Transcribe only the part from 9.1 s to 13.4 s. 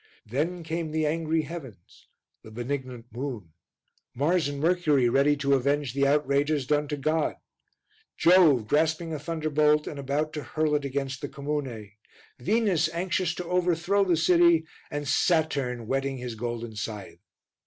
a thunderbolt and about to hurl it against the comune, Venus anxious